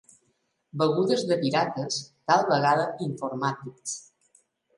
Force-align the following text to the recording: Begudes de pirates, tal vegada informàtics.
Begudes 0.81 1.25
de 1.31 1.37
pirates, 1.43 1.99
tal 2.33 2.47
vegada 2.49 2.87
informàtics. 3.11 3.95